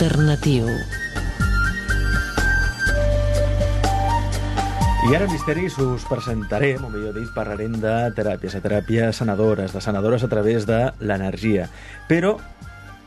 [0.00, 0.64] Alternatiu.
[5.04, 9.82] I ara, Misteris, us presentarem, o millor dit, parlarem de teràpies, de teràpies sanadores, de
[9.84, 11.68] sanadores a través de l'energia,
[12.08, 12.38] però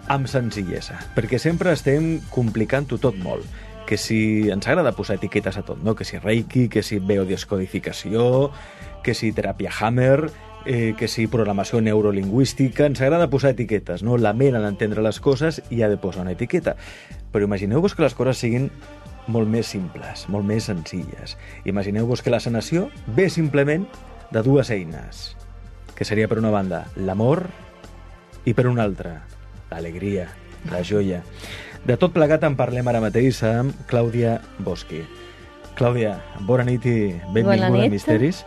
[0.06, 3.50] amb senzillesa, perquè sempre estem complicant-ho tot molt
[3.90, 5.98] que si ens agrada posar etiquetes a tot, no?
[5.98, 8.52] que si Reiki, que si biodescodificació,
[9.02, 10.30] que si teràpia Hammer,
[10.66, 14.18] eh, que si programació neurolingüística, ens agrada posar etiquetes, no?
[14.18, 16.76] La ment ha d'entendre les coses i ha de posar una etiqueta.
[17.34, 18.70] Però imagineu-vos que les coses siguin
[19.28, 21.38] molt més simples, molt més senzilles.
[21.66, 23.88] Imagineu-vos que la sanació ve simplement
[24.32, 25.36] de dues eines,
[25.96, 27.46] que seria per una banda l'amor
[28.46, 29.22] i per una altra
[29.72, 30.28] l'alegria,
[30.72, 31.24] la joia.
[31.84, 35.04] De tot plegat en parlem ara mateix amb Clàudia Boschi.
[35.78, 36.18] Clàudia,
[36.48, 36.98] bona nit i
[37.34, 37.96] benvinguda Bona a nit.
[37.96, 38.44] Misteris.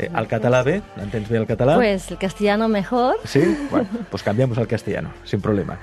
[0.00, 0.78] Eh, el català bé?
[0.96, 1.74] L'entens bé el català?
[1.76, 3.16] Pues el castellano mejor.
[3.24, 3.42] ¿Sí?
[3.70, 5.78] Bueno, pues cambiamos al castellano, sin problema.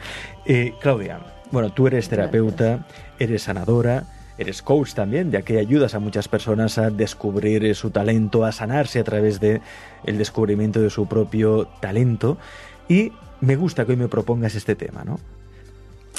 [0.45, 1.19] Eh, Claudia,
[1.51, 2.87] bueno, tú eres terapeuta,
[3.19, 4.05] eres sanadora,
[4.37, 8.51] eres coach también, ya que ayudas a muchas personas a descubrir eh, su talento, a
[8.51, 9.61] sanarse a través de
[10.03, 12.37] el descubrimiento de su propio talento.
[12.89, 15.19] Y me gusta que hoy me propongas este tema, ¿no?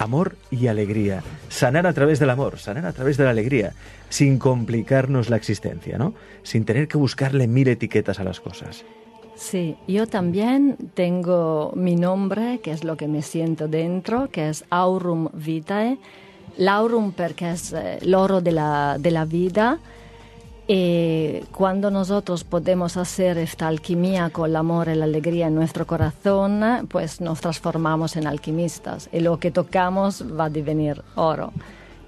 [0.01, 1.23] Amor y alegría.
[1.49, 3.73] Sanar a través del amor, sanar a través de la alegría,
[4.09, 6.15] sin complicarnos la existencia, ¿no?
[6.43, 8.85] Sin tener que buscarle mil etiquetas a las cosas.
[9.35, 14.65] Sí, yo también tengo mi nombre, que es lo que me siento dentro, que es
[14.69, 15.99] Aurum Vitae.
[16.57, 19.79] L'aurum porque es eh, el oro de la, de la vida.
[20.71, 25.87] Y cuando nosotros podemos hacer esta alquimia con el amor y la alegría en nuestro
[25.87, 29.09] corazón, pues nos transformamos en alquimistas.
[29.11, 31.55] Y lo que tocamos va a devenir oro.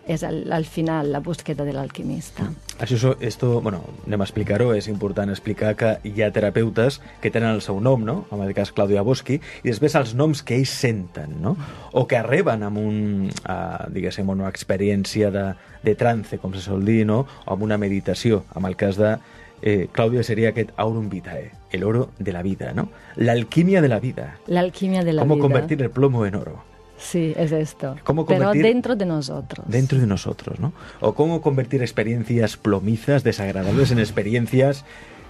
[0.06, 2.48] Es al, al final la búsqueda del alquimista.
[2.80, 7.30] Això, so- esto, bueno, anem a explicar-ho, és important explicar que hi ha terapeutes que
[7.30, 8.25] tenen el seu nom, no?
[8.32, 11.52] En el cas Clàudia Boschi, i després els noms que ells senten, no?
[11.92, 15.44] O que arriben amb un, uh, diguéssim, una experiència de,
[15.84, 17.26] de trance, com se sol dir, no?
[17.44, 18.42] O amb una meditació.
[18.56, 19.19] En el cas de
[19.62, 22.88] eh, Clàudia seria aquest aurum vitae, el oro de la vida, no?
[23.16, 24.38] L'alquímia de la vida.
[24.48, 25.42] La alquimia de la Cómo vida.
[25.42, 26.64] convertir el plomo en oro.
[27.00, 27.97] Sí, es esto.
[28.05, 29.65] ¿Cómo Pero dentro de nosotros.
[29.69, 30.72] dentro de nosotros, ¿no?
[31.00, 34.84] O cómo convertir experiencias plomizas, desagradables, en experiencias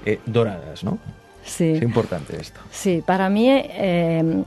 [0.05, 0.99] eh, doradas, ¿no?
[1.45, 1.71] Sí.
[1.71, 2.61] Es importante esto.
[2.71, 4.45] Sí, para mí eh,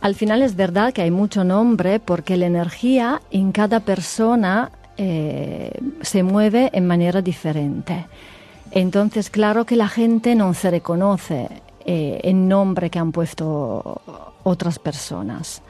[0.00, 5.72] al final es verdad que hay mucho nombre porque la energía en cada persona eh,
[6.00, 8.06] se mueve en manera diferente.
[8.70, 11.48] Entonces, claro que la gente no se reconoce
[11.84, 14.00] eh, el nombre que han puesto
[14.42, 15.60] otras personas.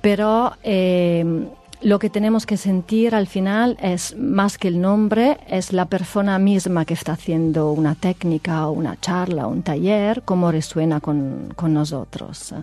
[0.00, 1.48] Pero eh,
[1.80, 6.38] lo que tenemos que sentir al final es más que el nombre, es la persona
[6.38, 11.74] misma que está haciendo una técnica o una charla, un taller, cómo resuena con, con
[11.74, 12.54] nosotros,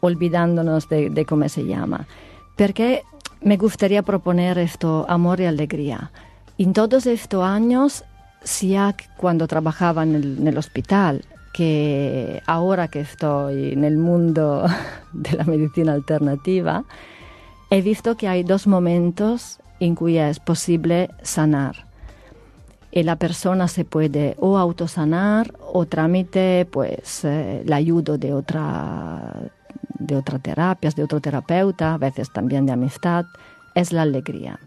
[0.00, 2.06] olvidándonos de, de cómo se llama.
[2.56, 3.02] Porque
[3.40, 6.10] me gustaría proponer esto, amor y alegría.
[6.58, 8.04] En todos estos años,
[8.60, 11.24] ya cuando trabajaba en el, en el hospital,
[11.54, 14.66] que ahora que estoy en el mundo
[15.12, 16.84] de la medicina alternativa,
[17.70, 21.86] he visto que hay dos momentos en que es posible sanar.
[22.90, 29.50] Y la persona se puede o autosanar o tramite pues eh, la ayuda de otra
[29.98, 33.26] de otras terapias, de otro terapeuta, a veces también de amistad,
[33.74, 34.58] es la alegría.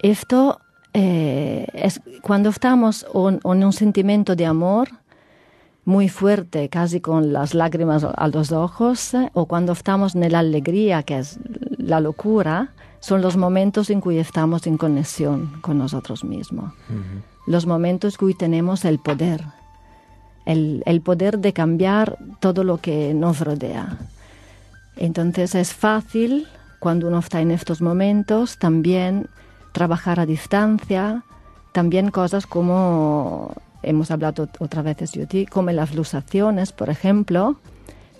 [0.00, 0.60] Esto
[0.92, 4.90] eh, es cuando estamos en un sentimiento de amor,
[5.84, 11.02] muy fuerte, casi con las lágrimas a los ojos, o cuando estamos en la alegría,
[11.02, 11.38] que es
[11.78, 16.72] la locura, son los momentos en que estamos en conexión con nosotros mismos.
[17.46, 19.44] Los momentos que tenemos el poder,
[20.46, 23.98] el, el poder de cambiar todo lo que nos rodea.
[24.96, 26.46] Entonces es fácil,
[26.78, 29.28] cuando uno está en estos momentos, también
[29.72, 31.24] trabajar a distancia,
[31.72, 33.52] también cosas como
[33.84, 37.56] hemos hablado otras veces yo ti, como las lusaciones, por ejemplo,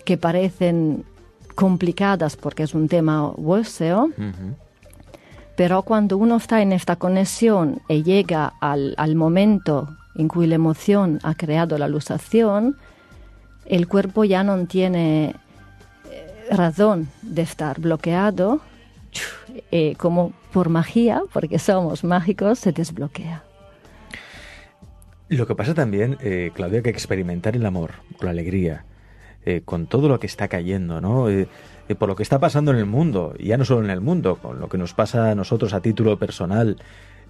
[0.05, 1.03] que parecen
[1.55, 4.09] complicadas porque es un tema hueseo,
[5.55, 10.55] pero cuando uno está en esta conexión y llega al, al momento en que la
[10.55, 12.75] emoción ha creado la lusación,
[13.65, 15.35] el cuerpo ya no tiene
[16.11, 18.61] eh, razón de estar bloqueado,
[19.71, 23.44] eh, como por magia, porque somos mágicos, se desbloquea.
[25.27, 27.91] Lo que pasa también, eh, Claudia, que experimentar el amor,
[28.21, 28.85] la alegría,
[29.45, 31.29] eh, con todo lo que está cayendo, ¿no?
[31.29, 31.47] Eh,
[31.87, 34.01] eh, por lo que está pasando en el mundo, y ya no solo en el
[34.01, 36.77] mundo, con lo que nos pasa a nosotros a título personal,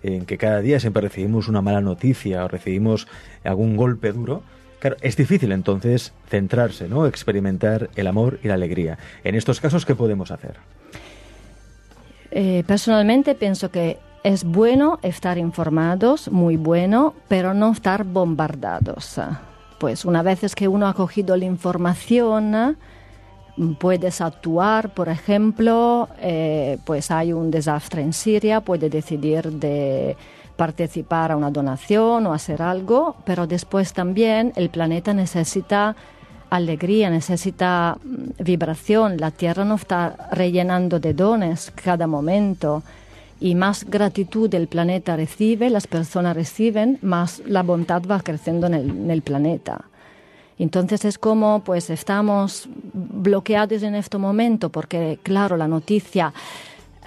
[0.03, 3.07] en que cada día siempre recibimos una mala noticia o recibimos
[3.43, 4.43] algún golpe duro,
[4.79, 7.07] Claro, es difícil entonces centrarse, ¿no?
[7.07, 8.97] Experimentar el amor y la alegría.
[9.23, 10.57] En estos casos, ¿qué podemos hacer?
[12.29, 19.21] Eh, personalmente pienso que es bueno estar informados, muy bueno, pero no estar bombardados.
[19.77, 22.75] Pues una vez que uno ha cogido la información,
[23.79, 30.17] puedes actuar, por ejemplo, eh, pues hay un desastre en Siria, puede decidir de
[30.55, 35.95] participar a una donación o hacer algo, pero después también el planeta necesita
[36.49, 42.81] alegría, necesita mm, vibración, la Tierra no está rellenando de dones cada momento
[43.39, 49.11] y más gratitud el planeta recibe, las personas reciben, más la bondad va creciendo en
[49.11, 49.85] el, planeta.
[50.57, 56.33] Entonces es como pues estamos bloqueados en este momento porque claro la noticia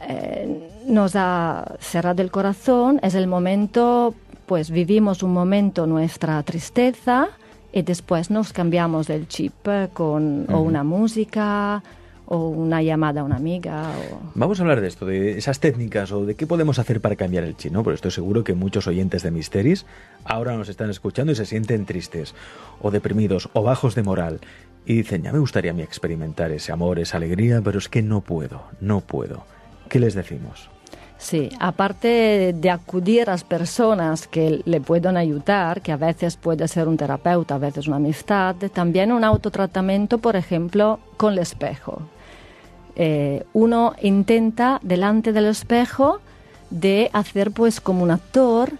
[0.07, 4.15] eh, nos ha cerrado el corazón, es el momento
[4.45, 7.29] pues vivimos un momento nuestra tristeza
[7.73, 9.55] y después nos cambiamos el chip
[9.95, 11.83] con o una música
[12.31, 13.91] o una llamada a una amiga.
[14.35, 17.45] Vamos a hablar de esto, de esas técnicas o de qué podemos hacer para cambiar
[17.45, 19.87] el chino, porque estoy seguro que muchos oyentes de Misteris
[20.25, 22.35] ahora nos están escuchando y se sienten tristes
[22.83, 24.41] o deprimidos o bajos de moral
[24.85, 28.03] y dicen, ya me gustaría a mí experimentar ese amor, esa alegría, pero es que
[28.03, 29.45] no puedo, no puedo.
[29.89, 30.69] ¿Qué les decimos?
[31.17, 36.69] Sí, aparte de acudir a las personas que le pueden ayudar, que a veces puede
[36.69, 42.03] ser un terapeuta, a veces una amistad, también un autotratamiento, por ejemplo, con el espejo.
[43.01, 46.21] Eh, uno intenta delante del espejo
[46.71, 48.73] de hacer pues como un actor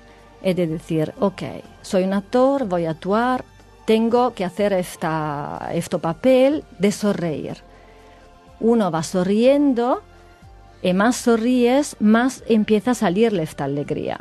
[0.43, 1.43] y de decir, ok,
[1.83, 3.45] soy un actor, voy a actuar,
[3.87, 7.59] tengo que hacer esta, este papel de sonreír.
[8.61, 10.03] Uno va sonriendo
[10.83, 14.21] y más sonríes, más empieza a salirle esta alegría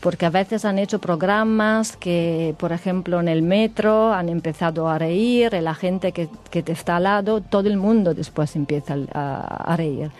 [0.00, 4.98] porque a veces han hecho programas que, por ejemplo, en el metro han empezado a
[4.98, 10.10] reír, la gente que, te está al lado, todo el mundo después empieza a, reír.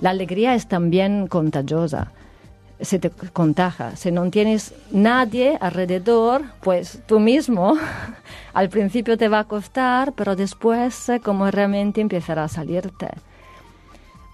[0.00, 2.12] La alegría es también contagiosa,
[2.80, 3.96] se te contagia.
[3.96, 7.76] Si no tienes nadie alrededor, pues tú mismo
[8.52, 13.08] al principio te va a costar, pero después como realmente empezará a salirte.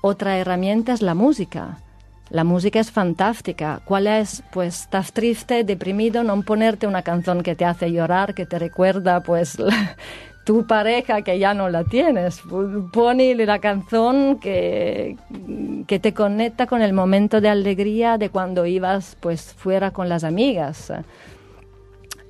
[0.02, 1.78] Otra herramienta es la música
[2.30, 3.80] la música es fantástica.
[3.84, 4.42] ¿Cuál es?
[4.52, 9.20] Pues estás triste, deprimido, no ponerte una canción que te hace llorar, que te recuerda
[9.22, 9.58] pues
[10.44, 12.40] tu pareja que ya no la tienes.
[12.92, 15.16] Ponle la canción que,
[15.88, 20.22] que te conecta con el momento de alegría de cuando ibas pues fuera con las
[20.22, 20.92] amigas.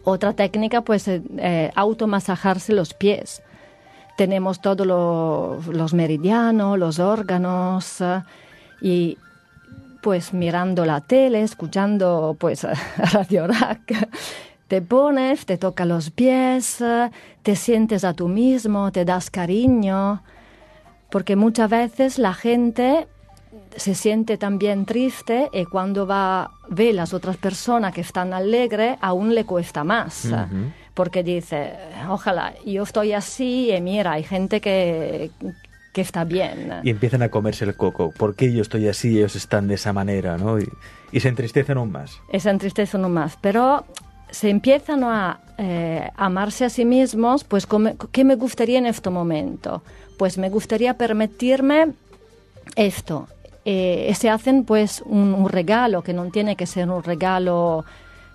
[0.02, 3.42] Otra técnica pues es eh, automasajarse los pies.
[4.16, 8.22] Tenemos todos los meridianos, los órganos eh,
[8.80, 9.18] y
[10.02, 12.66] pues mirando la tele, escuchando pues
[13.12, 14.08] Radio Rack,
[14.68, 16.82] te pones, te toca los pies,
[17.42, 20.22] te sientes a tú mismo, te das cariño,
[21.10, 23.08] porque muchas veces la gente
[23.76, 29.34] se siente también triste y cuando va ve las otras personas que están alegres aún
[29.34, 30.28] le cuesta más.
[30.94, 31.72] Porque dice,
[32.08, 35.30] ojalá, yo estoy así y mira, hay gente que,
[35.92, 36.72] que está bien.
[36.82, 38.12] Y empiezan a comerse el coco.
[38.12, 40.36] ¿Por qué yo estoy así y ellos están de esa manera?
[40.36, 40.58] ¿no?
[40.58, 42.20] Y, se entristecen aún más.
[42.32, 43.36] Y se entristecen aún más.
[43.40, 43.84] Pero
[44.30, 47.66] se empiezan a eh, amarse a sí mismos, pues
[48.12, 49.82] ¿qué me gustaría en este momento?
[50.16, 51.92] Pues me gustaría permitirme
[52.76, 53.26] esto.
[53.64, 57.84] Eh, se hacen pues un, regalo, que no tiene que ser un regalo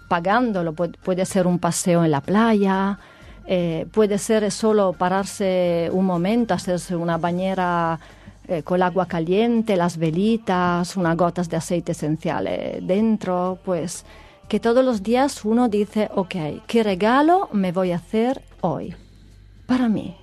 [0.08, 3.00] pagándolo, puede ser un paseo en la playa,
[3.48, 8.00] eh, puede ser solo pararse un momento, hacerse una bañera
[8.48, 12.48] eh, con agua caliente, las velitas, unas gotas de aceite esencial
[12.82, 14.06] dentro, pues
[14.48, 16.36] que todos los días uno dice, ok,
[16.68, 18.96] ¿qué regalo me voy a hacer hoy?
[19.66, 20.16] Para mí.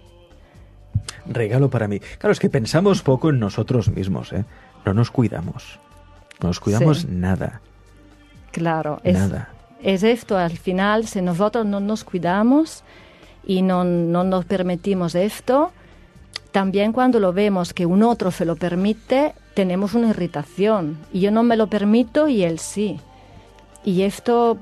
[1.26, 2.00] Regalo para mí.
[2.18, 4.44] Claro, es que pensamos poco en nosotros mismos, ¿eh?
[4.84, 5.78] No nos cuidamos.
[6.40, 7.60] No nos cuidamos nada.
[8.50, 9.50] Claro, nada.
[9.82, 12.84] es esto al final, si nosotros no nos cuidamos,
[13.46, 15.72] y no, no nos permitimos esto,
[16.52, 20.98] también cuando lo vemos que un otro se lo permite, tenemos una irritación.
[21.12, 23.00] Y yo no me lo permito y él sí.
[23.84, 24.58] Y esto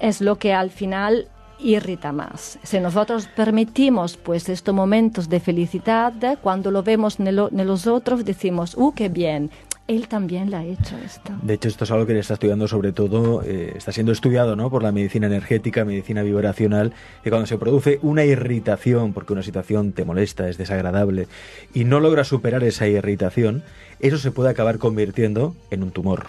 [0.00, 1.28] es lo que al final
[1.58, 2.58] irrita más.
[2.62, 8.24] Si nosotros permitimos pues estos momentos de felicidad, cuando lo vemos en, en los otros
[8.24, 9.50] decimos, ¡uh, qué bien!
[9.88, 11.32] Él también la ha hecho esto.
[11.42, 14.56] De hecho, esto es algo que le está estudiando sobre todo, eh, está siendo estudiado
[14.56, 14.68] ¿no?
[14.68, 19.92] por la medicina energética, medicina vibracional, que cuando se produce una irritación, porque una situación
[19.92, 21.28] te molesta, es desagradable,
[21.72, 23.62] y no logras superar esa irritación,
[24.00, 26.26] eso se puede acabar convirtiendo en un tumor.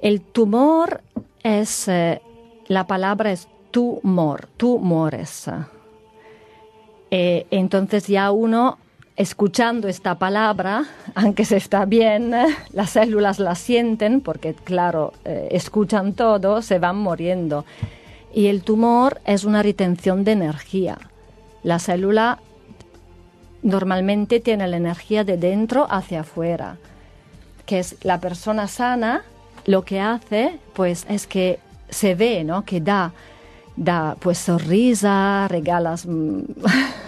[0.00, 1.00] El tumor
[1.42, 2.22] es, eh,
[2.68, 5.50] la palabra es tú mor, tú mueres.
[7.10, 8.78] Eh, entonces ya uno,
[9.20, 12.32] escuchando esta palabra, aunque se está bien,
[12.72, 17.66] las células la sienten porque, claro, eh, escuchan todo, se van muriendo.
[18.32, 20.96] Y el tumor es una retención de energía.
[21.62, 22.38] La célula
[23.62, 26.78] normalmente tiene la energía de dentro hacia afuera,
[27.66, 29.22] que es la persona sana,
[29.66, 31.58] lo que hace, pues, es que
[31.90, 32.64] se ve, ¿no?
[32.64, 33.12] Que da
[33.76, 36.42] da pues sonrisa, regalas mm,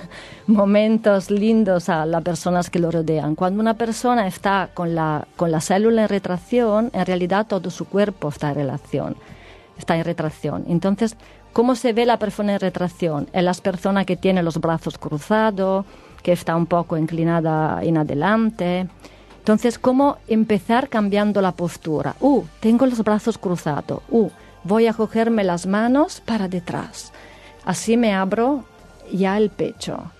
[0.46, 3.34] momentos lindos a las personas que lo rodean.
[3.34, 7.86] Cuando una persona está con la, con la célula en retracción, en realidad todo su
[7.86, 9.16] cuerpo está en relación,
[9.78, 10.64] está en retracción.
[10.68, 11.16] Entonces,
[11.52, 13.28] ¿cómo se ve la persona en retracción?
[13.32, 15.84] En las personas que tienen los brazos cruzados,
[16.22, 18.88] que está un poco inclinada en adelante.
[19.38, 22.14] Entonces, ¿cómo empezar cambiando la postura?
[22.20, 24.02] Uh, tengo los brazos cruzados.
[24.08, 24.30] Uh,
[24.62, 27.12] voy a cogerme las manos para detrás.
[27.64, 28.64] Así me abro
[29.12, 30.12] ya el pecho.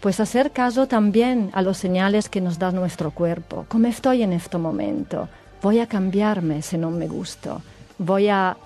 [0.00, 3.66] Pues hacer caso también a los señales que nos da nuestro cuerpo.
[3.68, 5.28] ¿Cómo estoy en este momento?
[5.60, 7.62] Voy a cambiarme si no me gusto.
[7.98, 8.56] Voy a,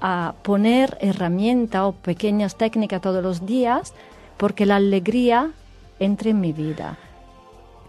[0.00, 3.94] a poner herramienta o pequeñas técnicas todos los días
[4.36, 5.52] porque la alegría
[6.00, 6.98] entre en mi vida.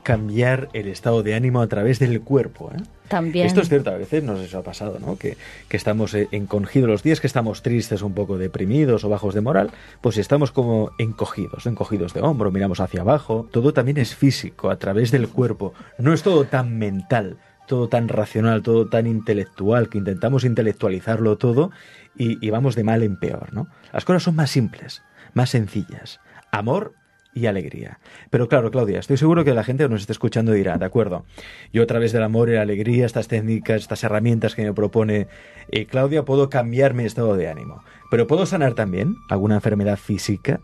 [0.06, 2.72] Cambiar el estado de ánimo a través del cuerpo.
[2.72, 2.78] ¿eh?
[3.08, 3.48] También.
[3.48, 5.18] Esto es cierto, a veces nos ha pasado, ¿no?
[5.18, 5.36] Que,
[5.68, 9.42] que estamos eh, encogidos los días que estamos tristes, un poco deprimidos o bajos de
[9.42, 9.72] moral,
[10.02, 13.50] pues estamos como encogidos, encogidos de hombro, miramos hacia abajo.
[13.52, 15.74] Todo también es físico, a través del cuerpo.
[15.98, 21.72] No es todo tan mental, todo tan racional, todo tan intelectual, que intentamos intelectualizarlo todo
[22.16, 23.70] y, y vamos de mal en peor, ¿no?
[23.92, 25.02] Las cosas son más simples,
[25.34, 26.20] más sencillas.
[26.52, 26.94] Amor
[27.36, 28.00] y alegría.
[28.32, 31.26] Pero claro, Claudia, estoy seguro que la gente que nos está escuchando dirá, de acuerdo,
[31.72, 35.28] yo a través del amor y la alegría, estas técnicas, estas herramientas que me propone
[35.70, 37.84] eh, Claudia, puedo cambiar mi estado de ánimo.
[38.10, 40.62] Pero puedo sanar también alguna enfermedad física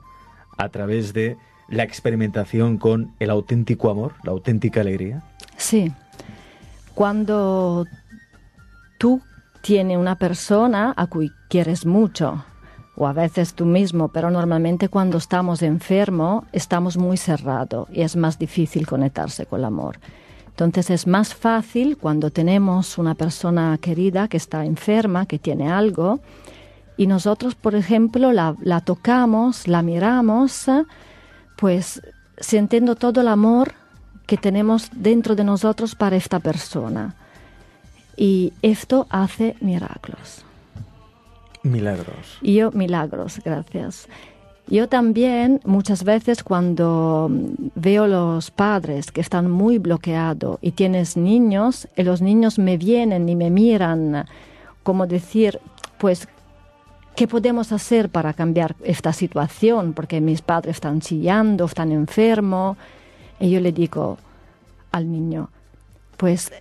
[0.58, 1.38] a través de
[1.70, 5.24] la experimentación con el auténtico amor, la auténtica alegría.
[5.58, 5.92] Sí.
[6.96, 7.86] Cuando
[8.98, 9.22] tú
[9.62, 12.46] tienes una persona a quien quieres mucho,
[13.01, 18.15] o a veces tú mismo, pero normalmente cuando estamos enfermos estamos muy cerrados y es
[18.15, 19.98] más difícil conectarse con el amor.
[20.50, 26.20] Entonces es más fácil cuando tenemos una persona querida que está enferma, que tiene algo,
[26.96, 30.67] y nosotros, por ejemplo, la, tocamos, la miramos,
[31.58, 32.03] pues
[32.39, 33.74] sintiendo todo el amor
[34.27, 37.15] que tenemos dentro de nosotros para esta persona.
[38.15, 40.46] Y esto hace milagros.
[41.63, 42.39] Milagros.
[42.41, 44.08] Yo, milagros, gracias.
[44.68, 47.30] Yo también muchas veces cuando
[47.75, 53.27] veo los padres que están muy bloqueados y tienes niños, y los niños me vienen
[53.27, 54.25] y me miran
[54.84, 55.60] como decir,
[55.98, 56.27] pues,
[57.15, 59.94] ¿qué podemos hacer para cambiar esta situación?
[59.94, 62.77] Porque mis padres están chillando, están enfermos.
[63.39, 64.18] Y yo le digo
[64.91, 65.50] al niño,
[66.18, 66.51] pues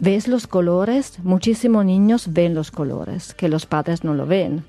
[0.00, 1.18] ¿Ves los colores?
[1.24, 4.64] Muchísimos niños ven los colores, que los padres no lo ven.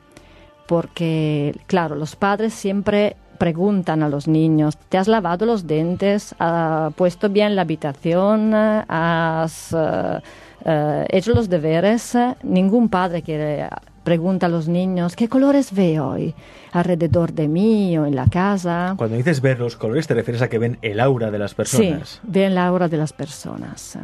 [0.68, 6.36] Porque, claro, los padres siempre preguntan a los niños, ¿te has lavado los dientes?
[6.40, 8.54] ¿Has puesto bien la habitación?
[8.54, 10.20] ¿Has uh,
[10.68, 12.18] uh, hecho los deberes?
[12.44, 13.70] Ningún padre quiere
[14.04, 16.34] pregunta a los niños, ¿qué colores ve hoy
[16.72, 18.96] alrededor de mí o en la casa?
[18.98, 22.10] Cuando dices ver los colores, ¿te refieres a que ven el aura de las personas?
[22.10, 23.98] Sí, ven el aura de las personas.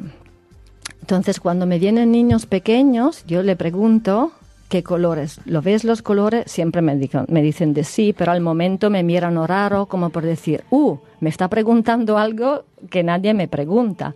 [1.02, 4.32] Entonces, cuando me vienen niños pequeños, yo le pregunto
[4.70, 5.40] qué colores.
[5.46, 6.52] ¿Lo ves los colores?
[6.52, 10.64] Siempre me, me dicen de sí, pero al momento me miran raro, como por decir,
[10.72, 14.16] uh, me está preguntando algo que nadie me pregunta.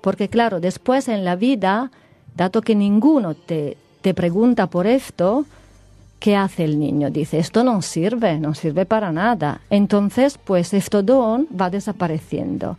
[0.00, 1.90] Porque claro, después en la vida,
[2.36, 5.46] dado que ninguno te, te pregunta por esto,
[6.20, 7.10] ¿qué hace el niño?
[7.10, 9.60] Dice, esto no sirve, no sirve para nada.
[9.70, 12.76] Entonces, pues esto don va desapareciendo.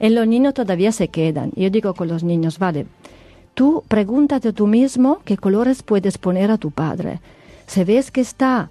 [0.00, 1.52] En los niños todavía se quedan.
[1.54, 2.86] Yo digo con los niños, vale,
[3.54, 7.20] tú pregúntate tú mismo qué colores puedes poner a tu padre.
[7.66, 8.70] Si ves que está,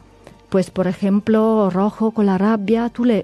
[0.50, 3.24] pues por ejemplo, rojo con la rabia, tú le,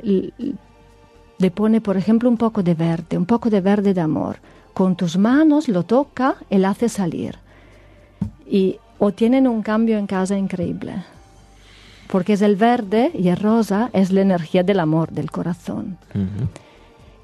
[1.39, 4.37] le por ejemplo, un poco de verde, un poco de verde de amor.
[4.75, 7.39] Con tus manos lo toca y lo hace salir.
[8.45, 10.93] Y obtienen un cambio en casa increíble.
[12.11, 15.97] Porque es el verde y el rosa es la energía del amor, del corazón.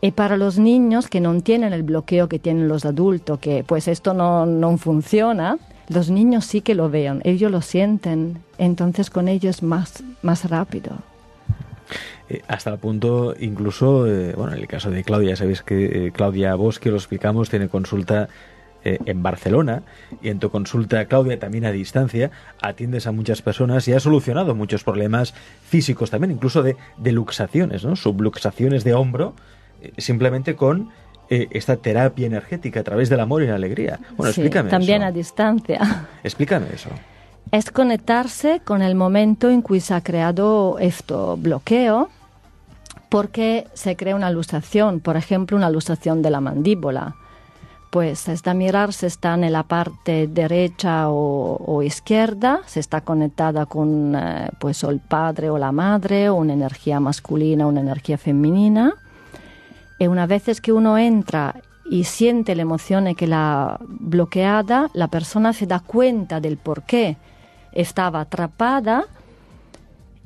[0.02, 3.88] Y para los niños que no tienen el bloqueo que tienen los adultos, que pues
[3.88, 5.58] esto no, no funciona,
[5.90, 10.98] los niños sí que lo vean, ellos lo sienten, entonces con ellos más, más rápido.
[12.30, 16.12] Eh, hasta el punto, incluso, eh, bueno, en el caso de Claudia, sabéis que eh,
[16.12, 18.28] Claudia Bosque, lo explicamos, tiene consulta
[18.84, 19.84] eh, en Barcelona
[20.24, 24.56] y en tu consulta, Claudia, también a distancia, atiendes a muchas personas y has solucionado
[24.56, 27.96] muchos problemas físicos también, incluso de, de luxaciones, ¿no?
[27.96, 29.36] subluxaciones de hombro,
[29.98, 30.90] simplemente con
[31.30, 34.00] eh, esta terapia energética a través del amor y la alegría.
[34.18, 35.08] Bueno, Sí, explícame también eso.
[35.08, 36.08] a distancia.
[36.24, 36.90] Explícame eso.
[37.52, 42.10] Es conectarse con el momento en que se ha creado este bloqueo,
[43.10, 47.16] porque se crea una luxación, por ejemplo, una luxación de la mandíbula.
[47.90, 53.66] Pues esta mirar se está en la parte derecha o, o izquierda, se está conectada
[53.66, 58.94] con eh, pues, el padre o la madre, o una energía masculina una energía femenina.
[60.02, 65.54] Y una vez que uno entra y siente la emoción que la bloqueada, la persona
[65.54, 67.18] se da cuenta del por qué
[67.72, 69.06] estaba atrapada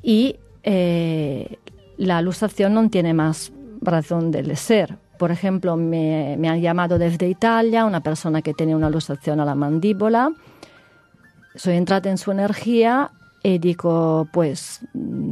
[0.02, 1.58] y eh,
[1.98, 3.52] la luxación no tiene más
[3.82, 4.96] razón de ser.
[5.18, 9.44] Por ejemplo, me, me han llamado desde Italia una persona que tenía una luxación a
[9.44, 10.30] la mandíbula.
[11.54, 13.10] Soy entrada en su energía
[13.48, 14.80] y digo, pues,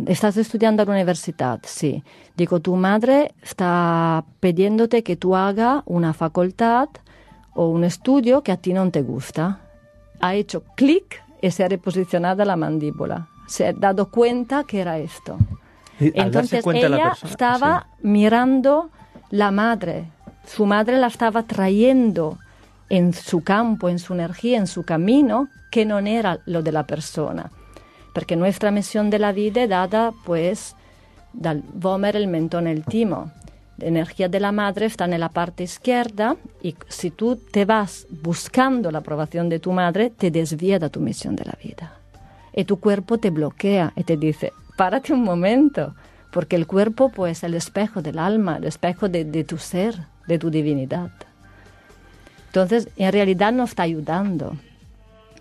[0.07, 1.59] ¿estás estudiando en la universidad?
[1.65, 2.05] Sí.
[2.37, 6.89] Digo, tu madre está pidiéndote que tú hagas una facultad
[7.55, 9.59] o un estudio que a ti no te gusta.
[10.21, 13.27] Ha hecho clic y se ha reposicionado la mandíbula.
[13.49, 15.37] Se ha dado cuenta que era esto.
[15.99, 18.91] Y Entonces la ella persona- estaba mirando
[19.31, 20.05] la madre.
[20.47, 22.39] Su madre la estaba trayendo
[22.91, 26.87] en su campo, en su energía, en su camino, que no era lo de la
[26.87, 27.51] persona.
[28.15, 30.75] Porque nuestra misión de la vida è dada, pues,
[31.33, 33.31] dal vomere il mentone il timo.
[33.77, 38.07] La energía de la madre está en la parte izquierda y si tú te vas
[38.09, 41.99] buscando la aprobación de tu madre, te desvía de tu misión de la vida.
[42.55, 45.97] Y tu cuerpo te bloquea y te dice, párate un momento,
[46.31, 50.39] porque el cuerpo pues, es el espejo del alma, el espejo de tu ser, de
[50.39, 51.11] tu divinidad.
[52.47, 54.57] Entonces, en realidad no está ayudando.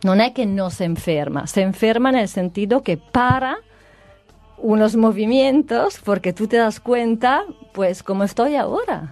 [0.03, 3.57] No es que no se enferma, se enferma en el sentido que para
[4.57, 9.09] unos movimientos porque tú te das cuenta, pues, como estoy ahora.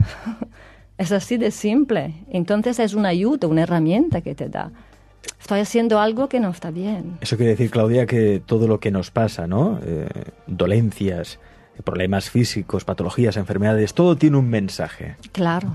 [0.97, 2.13] es así de simple.
[2.29, 4.71] Entonces es una ayuda, una herramienta que te da.
[5.39, 7.17] Estoy haciendo algo que no está bien.
[7.21, 9.79] Eso quiere decir, Claudia, que todo lo que nos pasa, ¿no?
[9.83, 10.07] Eh,
[10.47, 11.39] dolencias,
[11.83, 15.15] problemas físicos, patologías, enfermedades, todo tiene un mensaje.
[15.31, 15.73] Claro.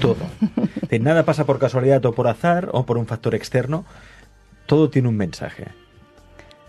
[0.00, 0.16] Todo.
[0.88, 3.84] De nada pasa por casualidad o por azar o por un factor externo.
[4.70, 5.66] Todo tiene un mensaje.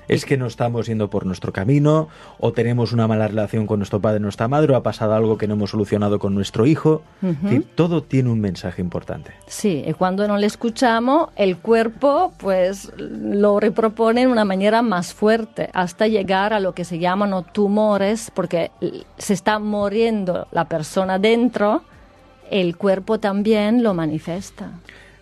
[0.08, 2.08] Es que no estamos yendo por nuestro camino,
[2.40, 5.48] o tenemos una mala relación con nuestro padre, nuestra madre, o ha pasado algo que
[5.48, 7.04] no hemos solucionado con nuestro hijo.
[7.22, 9.34] Decir, todo tiene un mensaje importante.
[9.46, 15.14] Sí, y cuando no le escuchamos, el cuerpo pues lo repropone de una manera más
[15.14, 18.72] fuerte hasta llegar a lo que se llaman tumores, porque
[19.20, 21.84] se está muriendo la persona dentro,
[22.50, 24.72] el cuerpo también lo manifiesta.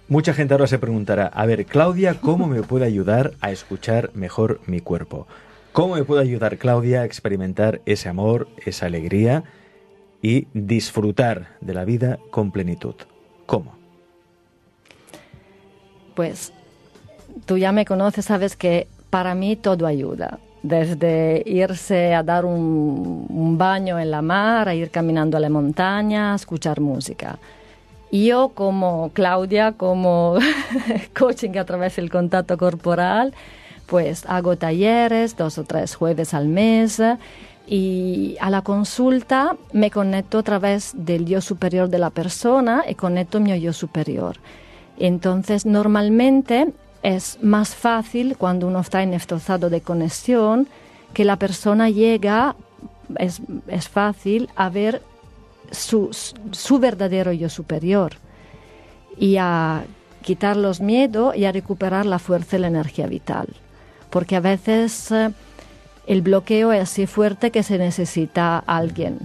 [0.10, 4.60] Mucha gente ahora se preguntará, a ver, Claudia, ¿cómo me puede ayudar a escuchar mejor
[4.66, 5.28] mi cuerpo?
[5.72, 9.44] ¿Cómo me puede ayudar Claudia a experimentar ese amor, esa alegría
[10.20, 12.96] y disfrutar de la vida con plenitud?
[13.46, 13.76] ¿Cómo?
[16.16, 16.54] Pues
[17.46, 20.40] tú ya me conoces, sabes que para mí todo ayuda.
[20.64, 25.50] Desde irse a dar un, un baño en la mar, a ir caminando a la
[25.52, 27.38] montaña, a escuchar música.
[28.12, 30.38] Yo como Claudia, como
[31.18, 33.34] coaching a través del contacto corporal,
[33.86, 37.02] pues hago talleres dos o tres jueves al mes
[37.68, 42.96] y a la consulta me conecto a través del yo superior de la persona y
[42.96, 44.38] conecto mi yo superior.
[44.98, 50.68] Entonces, normalmente es más fácil cuando uno está en este de conexión
[51.14, 52.56] que la persona llega,
[53.18, 55.02] es, es fácil a ver
[55.72, 56.10] su,
[56.52, 58.14] su, verdadero yo superior
[59.18, 59.84] y a
[60.22, 63.48] quitar los miedos y a recuperar la fuerza y la energía vital.
[64.10, 65.32] Porque a veces eh,
[66.08, 69.20] el bloqueo es así fuerte que se necesita alguien.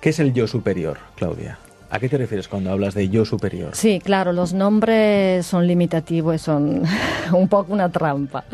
[0.00, 1.58] ¿Qué es el yo superior, Claudia?
[1.90, 3.74] ¿A qué te refieres cuando hablas de yo superior?
[3.74, 6.82] Sí, claro, los nombres son limitativos y son
[7.32, 8.44] un poco una trampa.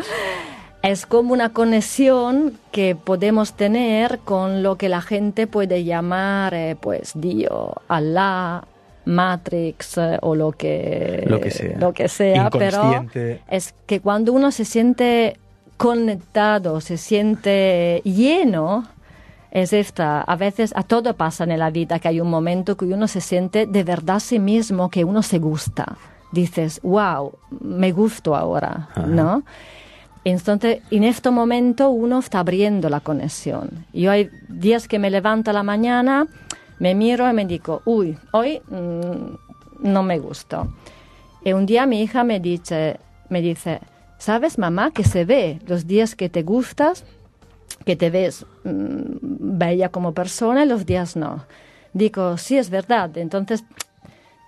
[0.83, 6.77] Es como una conexión que podemos tener con lo que la gente puede llamar, eh,
[6.81, 8.63] pues, Dios, Allah,
[9.07, 13.07] Matrix eh, o lo que, lo que sea, lo que sea pero
[13.49, 15.39] es que cuando uno se siente
[15.77, 18.87] conectado, se siente lleno,
[19.51, 20.21] es esta.
[20.21, 23.21] A veces a todo pasa en la vida que hay un momento que uno se
[23.21, 25.97] siente de verdad a sí mismo, que uno se gusta.
[26.33, 29.07] Dices, wow, me gusto ahora, Ajá.
[29.07, 29.45] ¿no?
[30.27, 33.87] Entonces, en este momento uno está abriendo la conexión.
[33.93, 36.27] Yo hay días que me levanto a la mañana,
[36.81, 39.37] me miro y me digo, uy, hoy mmm,
[39.89, 40.67] no me gusta.
[41.45, 43.79] Y un día mi hija me dice, me dice,
[44.19, 47.05] ¿sabes, mamá, que se ve los días que te gustas,
[47.85, 51.45] que te ves mm, bella como persona y los días no?
[51.93, 53.17] Digo, sí, es verdad.
[53.17, 53.63] Entonces,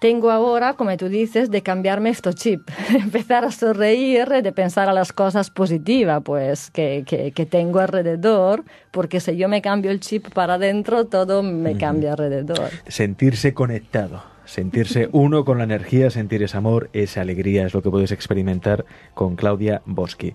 [0.00, 4.92] tengo ahora, como tú dices, de cambiarme este chip, empezar a sonreír, de pensar a
[4.92, 10.00] las cosas positivas, pues, que, que, que, tengo alrededor, porque si yo me cambio el
[10.00, 12.70] chip para adentro, todo me cambia alrededor.
[12.86, 17.90] Sentirse conectado, sentirse uno con la energía, sentir ese amor, esa alegría, es lo que
[17.90, 18.84] podéis experimentar
[19.14, 20.34] con Claudia Boschi.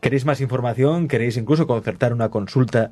[0.00, 1.08] ¿Queréis más información?
[1.08, 2.90] ¿Queréis incluso concertar una consulta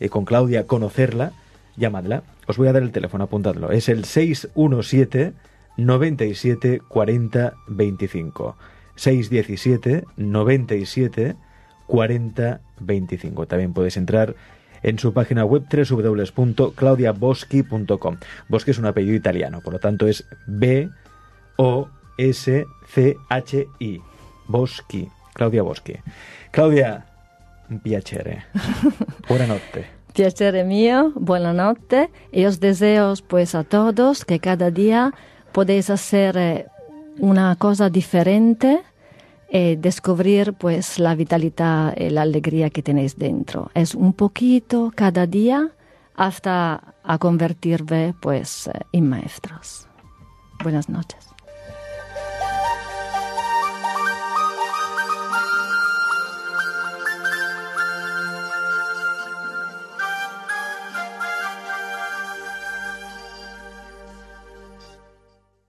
[0.00, 1.32] eh, con Claudia, conocerla?
[1.76, 2.22] Llamadla.
[2.46, 3.70] Os voy a dar el teléfono, apuntadlo.
[3.70, 5.34] Es el 617
[5.76, 8.56] 97 40 25.
[8.96, 11.36] 617 97
[11.86, 13.46] 40 25.
[13.46, 14.34] También podéis entrar
[14.82, 18.16] en su página web www.claudiaboschi.com.
[18.48, 20.88] Boschi es un apellido italiano, por lo tanto es B
[21.56, 24.00] O S C H I.
[24.48, 25.94] Boschi, Claudia Boschi.
[26.52, 27.04] Claudia,
[27.68, 28.44] un piacere.
[29.28, 29.86] Buena notte.
[30.14, 35.12] Piacere mío, buena notte y os deseo pues a todos que cada día
[35.56, 36.66] podéis hacer eh,
[37.18, 38.82] una cosa diferente
[39.50, 43.70] y descubrir pues la vitalidad y la alegría que tenéis dentro.
[43.72, 45.70] Es un poquito cada día
[46.14, 49.88] hasta a convertirme pues en maestros.
[50.62, 51.35] Buenas noches.